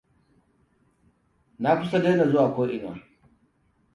Na 1.59 1.71
kusa 1.77 1.97
daina 2.05 2.25
zuwa 2.31 2.45
ko 2.55 2.61
ina. 2.77 2.91